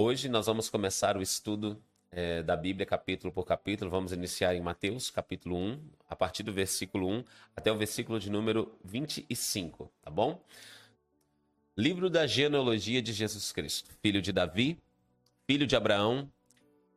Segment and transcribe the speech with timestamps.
[0.00, 1.76] Hoje nós vamos começar o estudo
[2.12, 3.90] é, da Bíblia, capítulo por capítulo.
[3.90, 7.24] Vamos iniciar em Mateus, capítulo 1, a partir do versículo 1
[7.56, 10.40] até o versículo de número 25, tá bom?
[11.76, 14.78] Livro da genealogia de Jesus Cristo, filho de Davi,
[15.48, 16.30] filho de Abraão.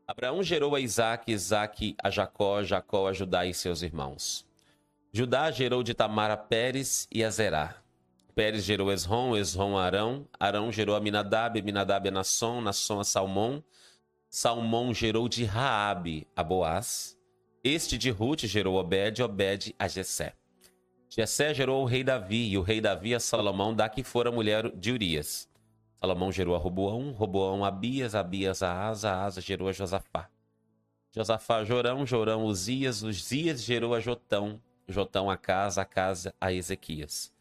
[0.07, 4.45] Abraão gerou a Isaac, Isaac a Jacó, Jacó a Judá e seus irmãos.
[5.11, 7.81] Judá gerou de Tamar a Pérez e a Zerá.
[8.31, 13.63] Pérez gerou Esrom, Esrom a Arão, Arão gerou Aminadab, Aminadab a Nasson, Nasson a Salmão,
[14.29, 17.17] Salmão gerou de Raabe a Boaz,
[17.63, 20.33] este de Ruth gerou Obed, Obed a Jessé.
[21.09, 24.71] Jessé gerou o rei Davi, e o rei Davi a Salomão, da que fora mulher
[24.71, 25.49] de Urias.
[25.99, 30.29] Salomão gerou a Roboão, Roboão a Abias, Abias a Asa, Asa gerou a Josafá.
[31.13, 36.53] Josafá a Jorão, Jorão Uzias, Uzias gerou a Jotão, Jotão a Casa, a Casa a
[36.53, 37.33] Ezequias.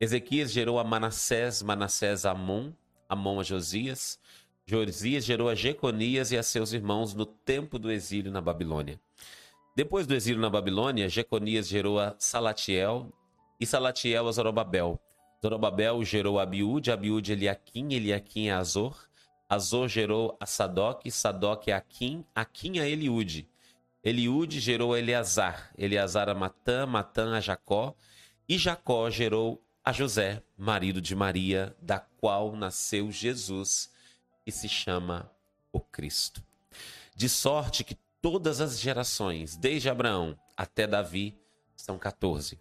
[0.00, 2.72] Ezequias gerou a Manassés, Manassés a Amon,
[3.06, 4.18] Amon a Josias.
[4.64, 8.98] Josias gerou a Jeconias e a seus irmãos no tempo do exílio na Babilônia.
[9.76, 13.12] Depois do exílio na Babilônia, Jeconias gerou a Salatiel
[13.60, 14.98] e Salatiel a Zorobabel.
[15.42, 18.96] Zorobabel gerou a Abiúde, Abiúde Eliaquim, Eliaquim a Azor.
[19.50, 23.46] Azor gerou a Sadoc, Sadoc a Aquim, Aquim a Eliúde.
[24.02, 27.94] Eliúde gerou a Eleazar, Eleazar a Matã, Matã a Jacó.
[28.48, 33.90] E Jacó gerou a José, marido de Maria, da qual nasceu Jesus,
[34.46, 35.28] e se chama
[35.72, 36.40] o Cristo.
[37.16, 41.36] De sorte que todas as gerações, desde Abraão até Davi,
[41.74, 42.60] são 14.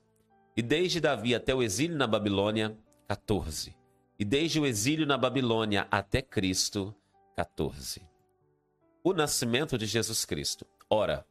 [0.57, 2.75] E desde Davi até o exílio na Babilônia,
[3.07, 3.77] 14.
[4.17, 6.95] E desde o exílio na Babilônia até Cristo,
[7.35, 8.01] 14.
[9.03, 10.65] O nascimento de Jesus Cristo.
[10.89, 11.23] Ora,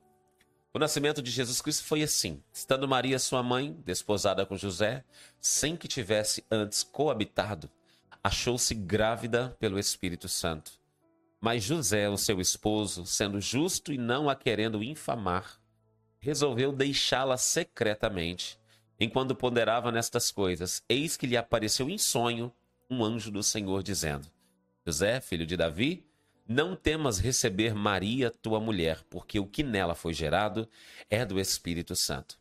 [0.79, 5.05] o nascimento de Jesus Cristo foi assim: estando Maria, sua mãe, desposada com José,
[5.41, 7.69] sem que tivesse antes coabitado,
[8.23, 10.71] achou-se grávida pelo Espírito Santo.
[11.41, 15.61] Mas José, o seu esposo, sendo justo e não a querendo infamar,
[16.21, 18.57] resolveu deixá-la secretamente.
[19.01, 22.53] Enquanto ponderava nestas coisas, eis que lhe apareceu em sonho
[22.89, 24.29] um anjo do Senhor, dizendo:
[24.87, 26.08] José, filho de Davi,
[26.49, 30.67] não temas receber Maria, tua mulher, porque o que nela foi gerado
[31.11, 32.39] é do Espírito Santo.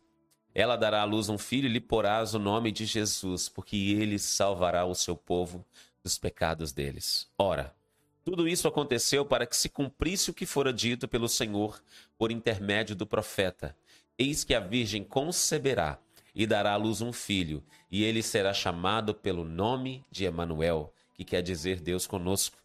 [0.56, 4.18] Ela dará à luz um filho e lhe porás o nome de Jesus, porque ele
[4.18, 5.64] salvará o seu povo
[6.02, 7.28] dos pecados deles.
[7.38, 7.76] Ora,
[8.24, 11.82] tudo isso aconteceu para que se cumprisse o que fora dito pelo Senhor
[12.18, 13.76] por intermédio do profeta.
[14.18, 16.00] Eis que a Virgem conceberá
[16.34, 21.26] e dará à luz um filho, e ele será chamado pelo nome de Emanuel, que
[21.26, 22.58] quer dizer Deus conosco.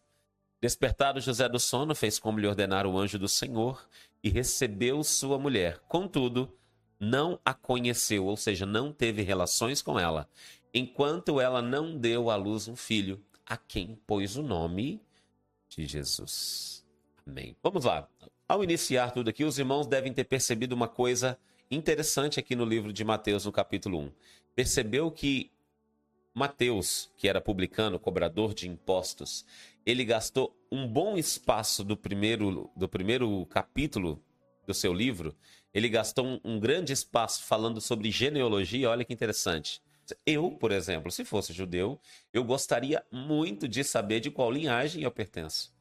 [0.62, 3.84] Despertado José do sono, fez como lhe ordenara o anjo do Senhor
[4.22, 5.80] e recebeu sua mulher.
[5.88, 6.56] Contudo,
[7.00, 10.28] não a conheceu, ou seja, não teve relações com ela,
[10.72, 15.02] enquanto ela não deu à luz um filho, a quem pôs o nome
[15.68, 16.86] de Jesus.
[17.26, 17.56] Amém.
[17.60, 18.08] Vamos lá.
[18.48, 21.36] Ao iniciar tudo aqui, os irmãos devem ter percebido uma coisa
[21.72, 24.12] interessante aqui no livro de Mateus, no capítulo 1.
[24.54, 25.50] Percebeu que
[26.34, 29.44] Mateus, que era publicano, cobrador de impostos,
[29.84, 34.22] ele gastou um bom espaço do primeiro, do primeiro capítulo
[34.66, 35.34] do seu livro,
[35.74, 38.90] ele gastou um, um grande espaço falando sobre genealogia.
[38.90, 39.82] Olha que interessante.
[40.26, 41.98] Eu, por exemplo, se fosse judeu,
[42.32, 45.72] eu gostaria muito de saber de qual linhagem eu pertenço.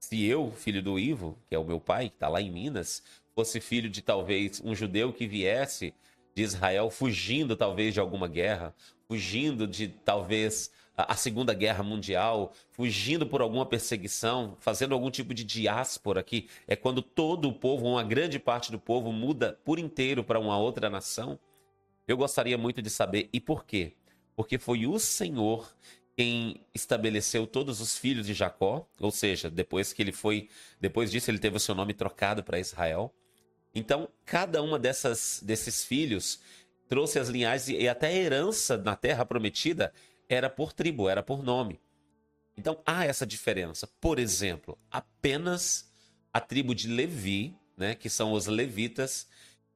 [0.00, 3.02] Se eu, filho do Ivo, que é o meu pai, que está lá em Minas,
[3.34, 5.94] fosse filho de talvez um judeu que viesse
[6.36, 8.74] de Israel fugindo talvez de alguma guerra,
[9.08, 15.44] fugindo de talvez a Segunda Guerra Mundial, fugindo por alguma perseguição, fazendo algum tipo de
[15.44, 20.22] diáspora aqui, é quando todo o povo, uma grande parte do povo, muda por inteiro
[20.22, 21.38] para uma outra nação.
[22.06, 23.94] Eu gostaria muito de saber e por quê?
[24.34, 25.74] Porque foi o Senhor
[26.14, 30.48] quem estabeleceu todos os filhos de Jacó, ou seja, depois que ele foi,
[30.80, 33.12] depois disso ele teve o seu nome trocado para Israel.
[33.76, 36.40] Então, cada uma dessas desses filhos
[36.88, 39.92] trouxe as linhagens e até a herança na terra prometida
[40.26, 41.78] era por tribo, era por nome.
[42.56, 43.86] Então há essa diferença.
[44.00, 45.92] Por exemplo, apenas
[46.32, 49.28] a tribo de Levi, né, que são os levitas,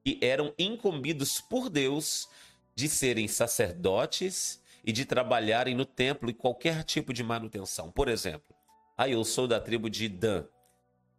[0.03, 2.27] que eram incumbidos por Deus
[2.73, 7.91] de serem sacerdotes e de trabalharem no templo e qualquer tipo de manutenção.
[7.91, 8.55] Por exemplo,
[8.97, 10.43] ah, eu sou da tribo de Dan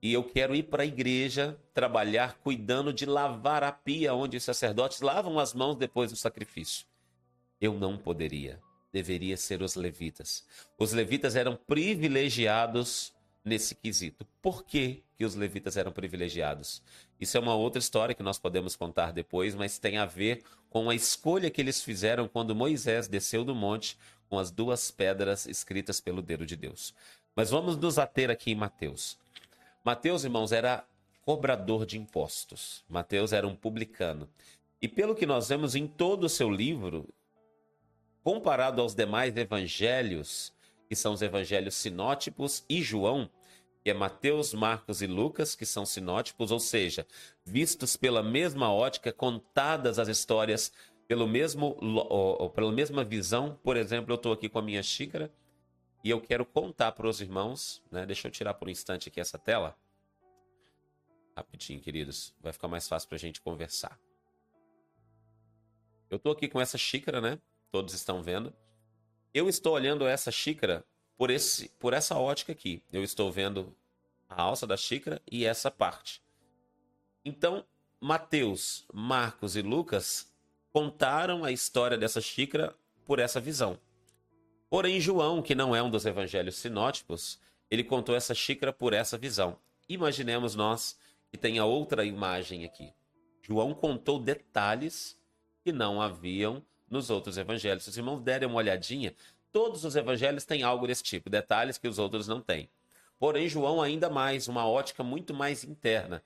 [0.03, 4.43] e eu quero ir para a igreja trabalhar cuidando de lavar a pia onde os
[4.43, 6.85] sacerdotes lavam as mãos depois do sacrifício.
[7.61, 8.61] Eu não poderia
[8.93, 10.45] deveria ser os levitas.
[10.79, 13.13] Os levitas eram privilegiados
[13.45, 14.27] nesse quesito.
[14.41, 16.83] Por que, que os levitas eram privilegiados?
[17.19, 20.91] Isso é uma outra história que nós podemos contar depois, mas tem a ver com
[20.91, 26.01] a escolha que eles fizeram quando Moisés desceu do monte com as duas pedras escritas
[26.01, 26.95] pelo dedo de Deus.
[27.35, 29.19] Mas vamos nos ater aqui em Mateus.
[29.85, 30.87] Mateus, irmãos, era
[31.23, 32.85] cobrador de impostos.
[32.89, 34.29] Mateus era um publicano.
[34.81, 37.09] E pelo que nós vemos em todo o seu livro,
[38.23, 40.53] comparado aos demais evangelhos,
[40.89, 43.29] que são os evangelhos sinótipos, e João,
[43.83, 47.05] que é Mateus, Marcos e Lucas, que são sinótipos, ou seja,
[47.45, 50.73] vistos pela mesma ótica, contadas as histórias
[51.09, 51.77] pelo mesmo,
[52.55, 53.59] pela mesma visão.
[53.65, 55.33] Por exemplo, eu estou aqui com a minha xícara
[56.05, 58.05] e eu quero contar para os irmãos, né?
[58.05, 59.77] Deixa eu tirar por um instante aqui essa tela.
[61.37, 63.99] Rapidinho, queridos, vai ficar mais fácil para a gente conversar.
[66.11, 67.39] Eu estou aqui com essa xícara, né?
[67.71, 68.53] Todos estão vendo.
[69.33, 70.85] Eu estou olhando essa xícara
[71.17, 72.83] por, esse, por essa ótica aqui.
[72.93, 73.75] Eu estou vendo
[74.29, 76.23] a alça da xícara e essa parte.
[77.25, 77.65] Então,
[78.01, 80.31] Mateus, Marcos e Lucas
[80.73, 82.77] contaram a história dessa xícara
[83.07, 83.79] por essa visão.
[84.73, 87.39] Porém, João, que não é um dos evangelhos sinóticos,
[87.71, 89.59] ele contou essa xícara por essa visão.
[89.87, 90.97] Imaginemos nós
[91.31, 92.91] que tenha outra imagem aqui.
[93.43, 95.15] João contou detalhes
[95.63, 97.83] que não haviam nos outros evangelhos.
[97.85, 99.15] Se os irmãos derem uma olhadinha,
[99.53, 102.67] todos os evangelhos têm algo desse tipo, detalhes que os outros não têm.
[103.19, 106.23] Porém, João ainda mais, uma ótica muito mais interna.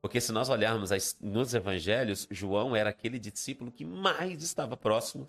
[0.00, 0.90] Porque se nós olharmos
[1.20, 5.28] nos evangelhos, João era aquele discípulo que mais estava próximo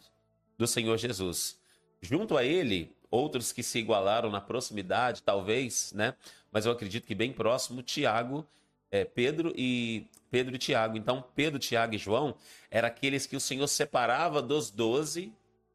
[0.55, 1.62] do Senhor Jesus.
[2.03, 6.13] Junto a ele, outros que se igualaram na proximidade, talvez, né?
[6.51, 8.45] Mas eu acredito que bem próximo, Tiago,
[8.91, 10.97] é, Pedro e Pedro e Tiago.
[10.97, 12.35] Então, Pedro, Tiago e João
[12.69, 15.31] eram aqueles que o Senhor separava dos doze,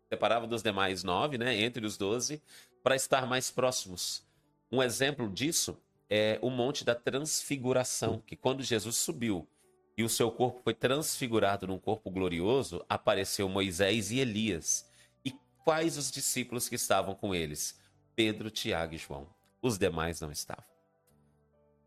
[0.06, 2.42] separava dos demais nove, né, entre os doze,
[2.82, 4.22] para estar mais próximos.
[4.70, 9.48] Um exemplo disso é o Monte da Transfiguração, que quando Jesus subiu
[9.96, 14.87] e o seu corpo foi transfigurado num corpo glorioso, apareceu Moisés e Elias.
[15.64, 17.78] Quais os discípulos que estavam com eles?
[18.14, 19.28] Pedro, Tiago e João.
[19.60, 20.64] Os demais não estavam.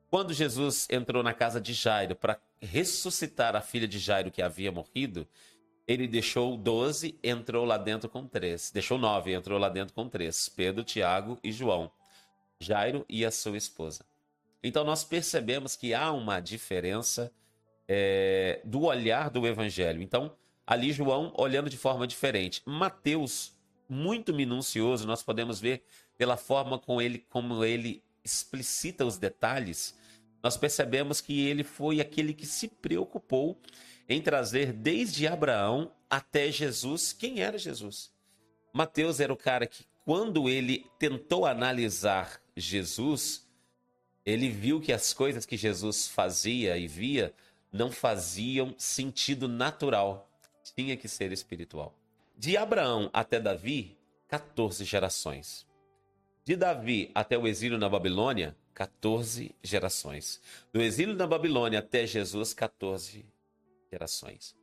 [0.09, 4.71] Quando Jesus entrou na casa de Jairo para ressuscitar a filha de Jairo que havia
[4.71, 5.27] morrido,
[5.87, 8.71] ele deixou doze, entrou lá dentro com três.
[8.71, 11.91] Deixou nove, entrou lá dentro com três: Pedro, Tiago e João.
[12.59, 14.05] Jairo e a sua esposa.
[14.63, 17.31] Então nós percebemos que há uma diferença
[17.87, 20.01] é, do olhar do evangelho.
[20.01, 20.35] Então,
[20.65, 22.61] ali João olhando de forma diferente.
[22.65, 23.53] Mateus,
[23.91, 25.83] muito minucioso, nós podemos ver
[26.17, 29.93] pela forma com ele, como ele explicita os detalhes,
[30.41, 33.59] nós percebemos que ele foi aquele que se preocupou
[34.07, 38.11] em trazer desde Abraão até Jesus quem era Jesus.
[38.73, 43.47] Mateus era o cara que, quando ele tentou analisar Jesus,
[44.25, 47.33] ele viu que as coisas que Jesus fazia e via
[47.71, 50.29] não faziam sentido natural,
[50.75, 52.00] tinha que ser espiritual.
[52.41, 53.95] De Abraão até Davi,
[54.27, 55.63] 14 gerações.
[56.43, 60.41] De Davi até o exílio na Babilônia, 14 gerações.
[60.73, 63.23] Do exílio na Babilônia até Jesus, 14
[63.91, 64.55] gerações.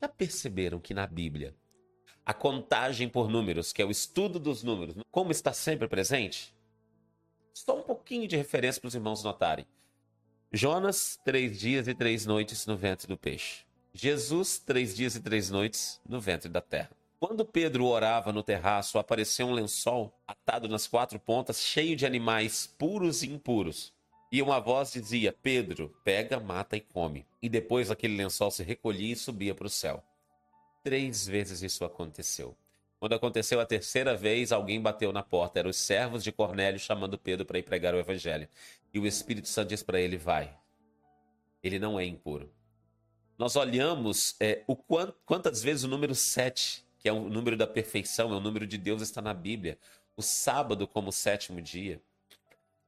[0.00, 1.56] Já perceberam que na Bíblia
[2.24, 6.54] a contagem por números, que é o estudo dos números, como está sempre presente?
[7.52, 9.66] Só um pouquinho de referência para os irmãos notarem.
[10.52, 13.64] Jonas, três dias e três noites no ventre do peixe.
[13.96, 16.90] Jesus, três dias e três noites no ventre da terra.
[17.20, 22.66] Quando Pedro orava no terraço, apareceu um lençol atado nas quatro pontas, cheio de animais
[22.76, 23.94] puros e impuros.
[24.32, 27.24] E uma voz dizia: Pedro, pega, mata e come.
[27.40, 30.02] E depois aquele lençol se recolhia e subia para o céu.
[30.82, 32.56] Três vezes isso aconteceu.
[32.98, 35.60] Quando aconteceu a terceira vez, alguém bateu na porta.
[35.60, 38.48] Eram os servos de Cornélio chamando Pedro para ir pregar o evangelho.
[38.92, 40.52] E o Espírito Santo diz para ele: Vai.
[41.62, 42.52] Ele não é impuro.
[43.38, 47.66] Nós olhamos é, o quant, quantas vezes o número sete que é o número da
[47.66, 49.76] perfeição, é o número de Deus, está na Bíblia.
[50.16, 52.00] O sábado como sétimo dia.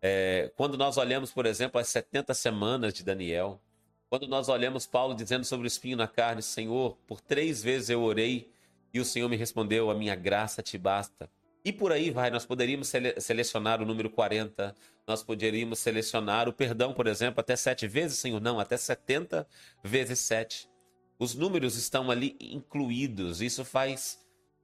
[0.01, 3.61] É, quando nós olhamos, por exemplo, as 70 semanas de Daniel,
[4.09, 8.03] quando nós olhamos Paulo dizendo sobre o espinho na carne, Senhor, por três vezes eu
[8.03, 8.51] orei
[8.91, 11.29] e o Senhor me respondeu, a minha graça te basta.
[11.63, 14.75] E por aí vai, nós poderíamos sele selecionar o número 40,
[15.07, 19.47] nós poderíamos selecionar o perdão, por exemplo, até sete vezes, Senhor, não, até 70
[19.83, 20.69] vezes sete.
[21.19, 23.41] Os números estão ali incluídos.
[23.41, 24.19] Isso faz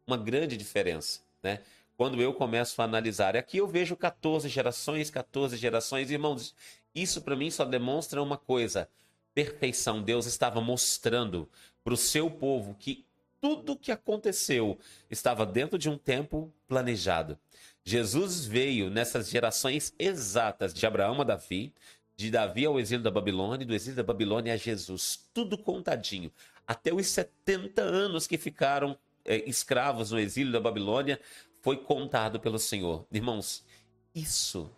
[0.07, 1.61] uma grande diferença, né?
[1.97, 6.55] Quando eu começo a analisar, aqui eu vejo 14 gerações, 14 gerações, irmãos.
[6.95, 8.89] Isso para mim só demonstra uma coisa:
[9.33, 10.03] perfeição.
[10.03, 11.49] Deus estava mostrando
[11.85, 13.07] para o seu povo que
[13.41, 14.79] tudo o que aconteceu
[15.11, 17.39] estava dentro de um tempo planejado.
[17.85, 21.75] Jesus veio nessas gerações exatas de Abraão a Davi,
[22.17, 25.29] de Davi ao exílio da Babilônia, do exílio da Babilônia a Jesus.
[25.35, 26.31] Tudo contadinho.
[26.67, 31.21] Até os 70 anos que ficaram é, escravos no exílio da Babilônia,
[31.61, 33.07] foi contado pelo Senhor.
[33.11, 33.65] Irmãos,
[34.15, 34.71] Isso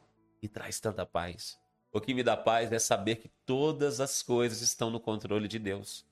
[0.43, 1.59] me traz tanta paz.
[1.91, 5.59] O que me dá paz é saber que todas as coisas estão no controle de
[5.59, 6.05] Deus.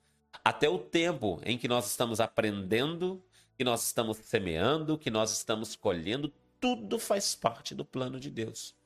[0.45, 3.23] Até o tempo em que nós estamos aprendendo,
[3.57, 8.77] que nós estamos semeando, que nós estamos colhendo, tudo faz parte do plano de Deus.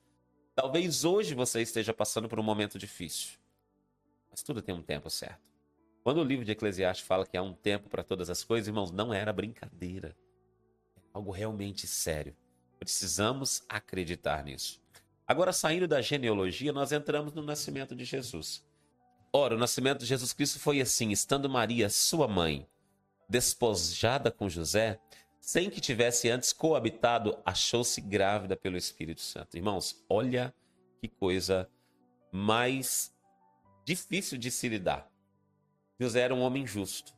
[0.55, 3.37] Talvez hoje você esteja passando por um momento difícil,
[4.31, 5.45] mas tudo tem um tempo certo.
[6.03, 8.89] Quando o livro de Eclesiastes fala que há um tempo para todas as coisas, irmãos,
[8.89, 10.17] não era brincadeira.
[10.95, 12.35] É algo realmente sério.
[12.79, 14.81] Precisamos acreditar nisso.
[15.27, 18.65] Agora, saindo da genealogia, nós entramos no nascimento de Jesus.
[19.31, 22.67] Ora, o nascimento de Jesus Cristo foi assim: estando Maria, sua mãe,
[23.29, 24.99] despojada com José,
[25.47, 29.55] sem que tivesse antes coabitado, achou-se grávida pelo Espírito Santo.
[29.55, 30.53] Irmãos, olha
[30.99, 31.69] que coisa
[32.33, 33.15] mais
[33.85, 35.09] difícil de se lidar.
[35.97, 37.15] José era um homem justo.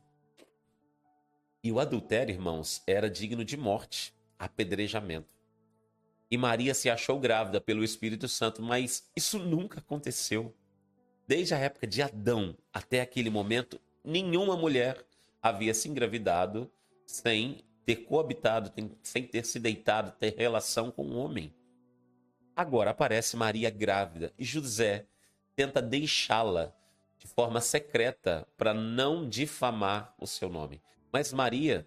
[1.60, 5.36] E o adultério, irmãos, era digno de morte, apedrejamento.
[6.30, 10.54] E Maria se achou grávida pelo Espírito Santo, mas isso nunca aconteceu.
[11.26, 15.04] Desde a época de Adão até aquele momento, nenhuma mulher
[15.42, 16.70] havia se engravidado
[17.04, 18.72] sem ter coabitado,
[19.02, 21.54] sem ter se deitado, ter relação com um homem.
[22.54, 25.06] Agora aparece Maria grávida e José
[25.56, 26.74] tenta deixá-la
[27.18, 30.82] de forma secreta para não difamar o seu nome.
[31.12, 31.86] Mas Maria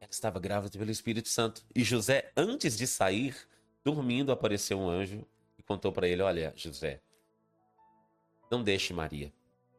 [0.00, 3.36] ela estava grávida pelo Espírito Santo e José antes de sair,
[3.84, 5.26] dormindo, apareceu um anjo
[5.58, 7.00] e contou para ele: "Olha, José,
[8.50, 9.32] não deixe Maria,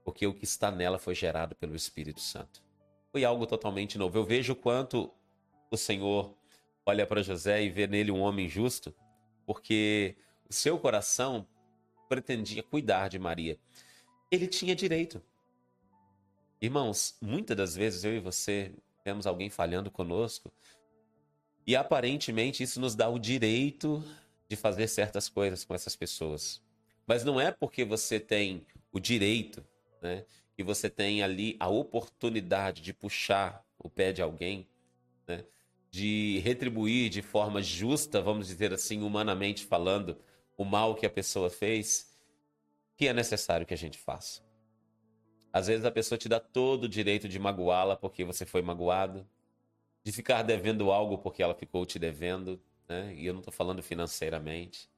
[0.04, 2.69] porque o que está nela foi gerado pelo Espírito Santo."
[3.12, 4.18] Foi algo totalmente novo.
[4.18, 5.12] Eu vejo quanto
[5.72, 6.36] o Senhor
[6.86, 8.94] olha para José e vê nele um homem justo,
[9.46, 10.16] porque
[10.50, 11.48] o seu coração
[12.08, 13.60] pretendia cuidar de Maria.
[14.32, 15.22] Ele tinha direito.
[16.62, 18.74] Irmãos, muitas das vezes eu e você
[19.04, 20.52] temos alguém falhando conosco
[21.66, 24.04] e aparentemente isso nos dá o direito
[24.50, 26.62] de fazer certas coisas com essas pessoas.
[27.08, 29.66] Mas não é porque você tem o direito,
[30.02, 30.26] né,
[30.60, 34.68] que você tem ali a oportunidade de puxar o pé de alguém,
[35.26, 35.46] né,
[35.90, 40.18] de retribuir de forma justa, vamos dizer assim, humanamente falando,
[40.58, 42.14] o mal que a pessoa fez,
[42.98, 44.42] que é necessário que a gente faça.
[45.54, 49.26] Às vezes a pessoa te dá todo o direito de magoá-la porque você foi magoado,
[50.04, 53.16] de ficar devendo algo porque ela ficou te devendo, né?
[53.16, 54.90] E eu não estou falando financeiramente.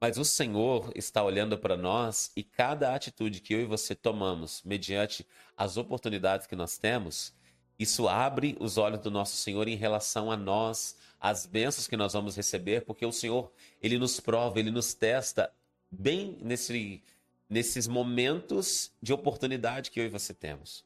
[0.00, 4.62] Mas o Senhor está olhando para nós e cada atitude que eu e você tomamos,
[4.64, 7.32] mediante as oportunidades que nós temos,
[7.78, 12.12] isso abre os olhos do nosso Senhor em relação a nós, as bênçãos que nós
[12.12, 13.50] vamos receber, porque o Senhor,
[13.82, 15.50] ele nos prova, ele nos testa
[15.90, 17.02] bem nesse,
[17.48, 20.84] nesses momentos de oportunidade que eu e você temos.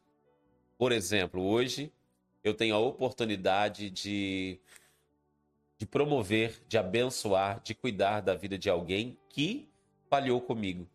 [0.78, 1.92] Por exemplo, hoje
[2.42, 4.60] eu tenho a oportunidade de,
[5.78, 9.68] de promover, de abençoar, de cuidar da vida de alguém que
[10.10, 10.88] falhou comigo.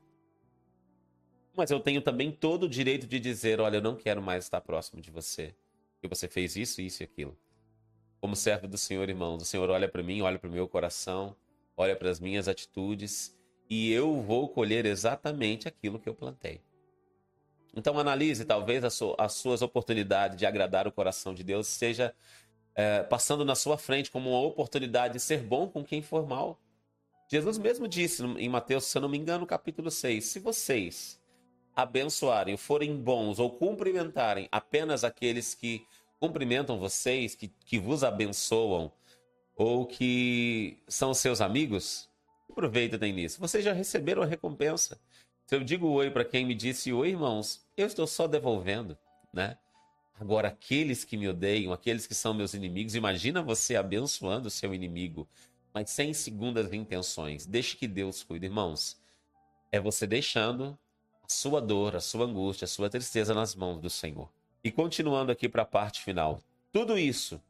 [1.55, 4.59] Mas eu tenho também todo o direito de dizer: olha, eu não quero mais estar
[4.59, 5.55] próximo de você,
[6.01, 7.37] que você fez isso, isso e aquilo.
[8.19, 11.35] Como servo do Senhor, irmãos, o Senhor olha para mim, olha para o meu coração,
[11.77, 13.37] olha para as minhas atitudes
[13.69, 16.61] e eu vou colher exatamente aquilo que eu plantei.
[17.75, 22.13] Então analise talvez as suas oportunidades de agradar o coração de Deus seja
[22.75, 26.59] é, passando na sua frente como uma oportunidade de ser bom com quem for mal.
[27.29, 31.19] Jesus mesmo disse em Mateus, se eu não me engano, capítulo 6, se vocês
[31.75, 35.85] abençoarem, forem bons ou cumprimentarem apenas aqueles que
[36.19, 38.91] cumprimentam vocês, que, que vos abençoam
[39.55, 42.09] ou que são seus amigos,
[42.53, 43.39] Aproveita tem nisso.
[43.39, 44.99] Vocês já receberam a recompensa.
[45.47, 48.95] Se eu digo oi para quem me disse oi, irmãos, eu estou só devolvendo,
[49.33, 49.57] né?
[50.19, 54.73] Agora, aqueles que me odeiam, aqueles que são meus inimigos, imagina você abençoando o seu
[54.73, 55.27] inimigo,
[55.73, 57.45] mas sem segundas intenções.
[57.45, 58.97] Deixe que Deus cuide, irmãos.
[59.71, 60.77] É você deixando
[61.23, 64.29] a sua dor, a sua angústia, a sua tristeza nas mãos do Senhor.
[64.63, 66.39] E continuando aqui para a parte final.
[66.71, 67.41] Tudo isso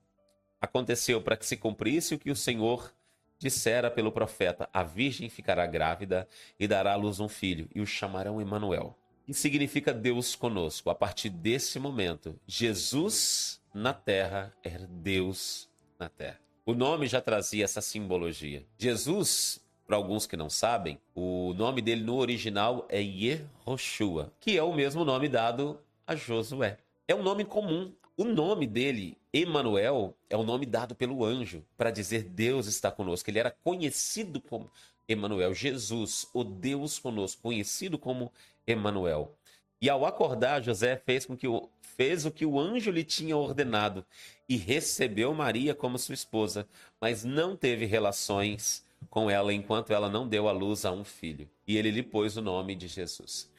[0.59, 2.93] aconteceu para que se cumprisse o que o Senhor
[3.37, 6.27] dissera pelo profeta: A virgem ficará grávida
[6.59, 8.97] e dará à luz um filho, e o chamarão Emanuel.
[9.25, 10.89] Que significa Deus conosco.
[10.89, 16.39] A partir desse momento, Jesus na terra era Deus na terra.
[16.65, 18.65] O nome já trazia essa simbologia.
[18.77, 24.63] Jesus, para alguns que não sabem, o nome dele no original é Yehoshua, que é
[24.63, 26.77] o mesmo nome dado a Josué.
[27.07, 31.89] É um nome comum o nome dele, Emanuel, é o nome dado pelo anjo para
[31.89, 33.27] dizer Deus está conosco.
[33.27, 34.69] Ele era conhecido como
[35.07, 38.31] Emanuel, Jesus, o Deus conosco, conhecido como
[38.65, 39.35] Emanuel.
[39.81, 43.35] E ao acordar, José fez com que o, fez o que o anjo lhe tinha
[43.35, 44.05] ordenado
[44.47, 46.67] e recebeu Maria como sua esposa,
[47.01, 51.49] mas não teve relações com ela enquanto ela não deu à luz a um filho,
[51.67, 53.51] e ele lhe pôs o nome de Jesus.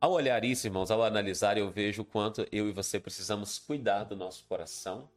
[0.00, 4.04] Ao olhar isso, irmãos, ao analisar, eu vejo o quanto eu e você precisamos cuidar
[4.04, 5.08] do nosso coração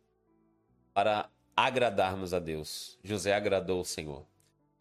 [0.93, 2.98] para agradarmos a Deus.
[3.03, 4.25] José agradou o Senhor.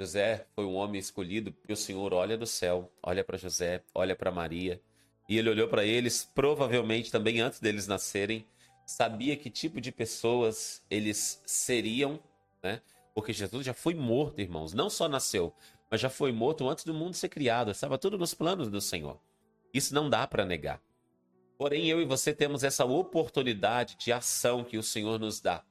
[0.02, 4.16] José foi um homem escolhido e o Senhor olha do céu, olha para José, olha
[4.16, 4.82] para Maria,
[5.28, 8.44] e ele olhou para eles, provavelmente também antes deles nascerem,
[8.84, 12.18] sabia que tipo de pessoas eles seriam,
[12.60, 12.82] né?
[13.14, 15.54] Porque Jesus já foi morto, irmãos, não só nasceu,
[15.88, 19.20] mas já foi morto antes do mundo ser criado, estava tudo nos planos do Senhor.
[19.72, 20.82] Isso não dá para negar.
[21.56, 25.62] Porém, eu e você temos essa oportunidade de ação que o Senhor nos dá.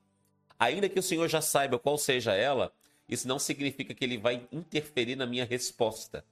[0.58, 2.72] Ainda que o Senhor já saiba qual seja ela,
[3.12, 6.26] isso não significa que ele vai interferir na minha resposta.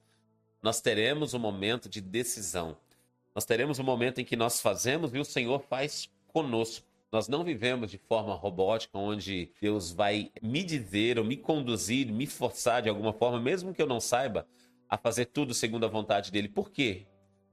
[0.62, 2.76] Nós teremos um momento de decisão.
[3.34, 6.84] Nós teremos um momento em que nós fazemos e o Senhor faz conosco.
[7.12, 12.26] Nós não vivemos de forma robótica, onde Deus vai me dizer ou me conduzir, me
[12.26, 14.46] forçar de alguma forma, mesmo que eu não saiba,
[14.88, 16.48] a fazer tudo segundo a vontade dele.
[16.48, 17.06] Por quê?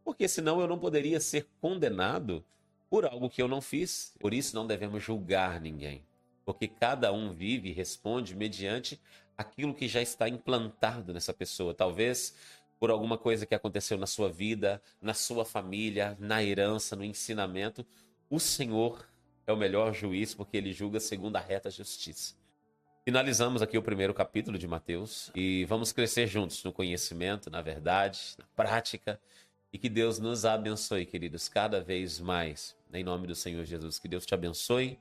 [0.08, 2.42] porque senão eu não poderia ser condenado
[2.90, 4.16] por algo que eu não fiz.
[4.22, 6.02] Por isso não devemos julgar ninguém,
[6.48, 8.98] porque cada um vive e responde mediante
[9.38, 11.74] aquilo que já está implantado nessa pessoa.
[11.74, 12.34] Talvez
[12.80, 17.86] por alguma coisa que aconteceu na sua vida, na sua família, na herança, no ensinamento.
[18.30, 19.06] O Senhor
[19.46, 22.34] é o melhor juiz porque ele julga segundo a reta justiça.
[23.04, 28.36] Finalizamos aqui o primeiro capítulo de Mateus e vamos crescer juntos no conhecimento, na verdade,
[28.38, 29.20] na prática
[29.74, 32.74] e que Deus nos abençoe, queridos, cada vez mais.
[32.94, 34.00] Em nome do Senhor Jesus.
[34.00, 34.98] Que Deus te abençoe,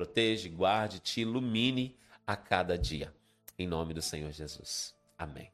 [0.00, 1.94] proteja, guarde, te ilumine
[2.26, 3.12] a cada dia.
[3.58, 4.94] Em nome do Senhor Jesus.
[5.18, 5.52] Amém.